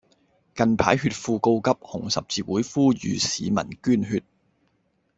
[0.55, 4.23] 近排血庫告急，紅十字會呼籲市民捐血